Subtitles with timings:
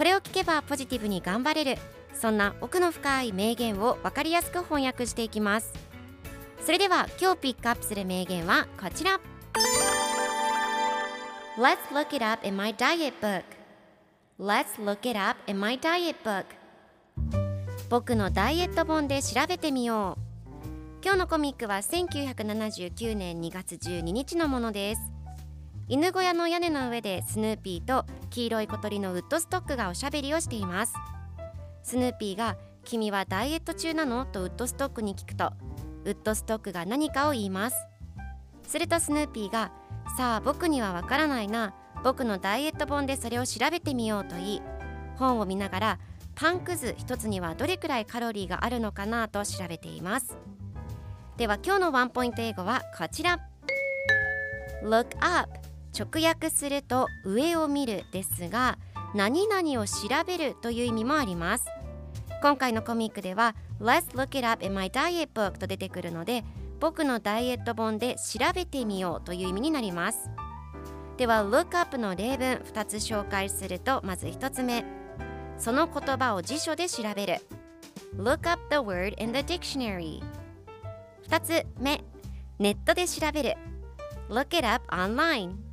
[0.00, 1.78] これを聞けばポジティブに頑張れる。
[2.14, 5.74] そんな奥の深い名言を分かりやすく翻訳していきます。
[6.64, 9.20] それでは今日ピックアップする名言はこちら。
[11.58, 13.42] Let's look it up in my diet book.
[14.38, 16.46] Let's look it up in my diet book.
[17.90, 21.04] 僕のダイエット本で調べてみよう。
[21.04, 25.19] 今日のコミックは1979年2月12日のものです。
[25.92, 30.94] 犬小屋の屋根の上でスヌーピーと黄色い小鳥のウッドストックがおしゃべりをしています。
[31.82, 35.52] スヌーピーが「君はダイエット中なの?」とウッドストックに聞くと
[36.04, 37.76] ウッドストックが何かを言います。
[38.62, 39.72] するとスヌーピーが
[40.16, 41.74] 「さあ僕にはわからないな。
[42.04, 44.62] 僕のダイエット本でそれを調べてみよう」と言い
[45.16, 45.98] 本を見ながら
[46.36, 49.26] パンくず一つにはどれくらいカロリーがあるのかな？
[49.26, 50.36] と調べています。
[51.36, 53.40] では今日のワンポイント英語はこちら。
[54.84, 55.50] Look up.
[55.98, 58.78] 直訳すると上を見るですが
[59.14, 59.92] 何々を調
[60.26, 61.66] べるという意味もあります。
[62.42, 66.42] 今回のコミックでは Let's look it up in my diet book と出てくるので
[66.80, 70.30] 僕のダイエット本で調べてみようという意味になります。
[71.18, 74.84] では look up の例文2つ紹介するとまず1つ目。
[75.58, 77.36] その言葉を辞書で調べる。
[78.16, 80.22] Look up the word in the dictionary
[81.28, 82.02] 2つ目。
[82.58, 83.56] ネットで調べる。
[84.30, 85.69] Look it up online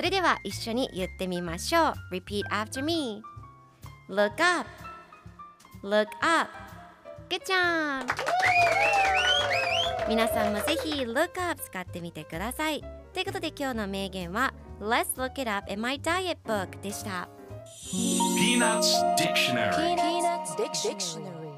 [0.00, 3.22] それでは一緒に言ってみましょう Repeat after me
[4.08, 4.66] Look up
[5.82, 6.50] Look up
[7.28, 8.06] Good job
[10.08, 12.80] 皆さんもぜひ Look up 使ってみてください
[13.12, 17.28] ということで今日の名言は Let's look it up in my diet book でした
[17.92, 21.49] Peanuts Dictionary Peanuts Dictionary.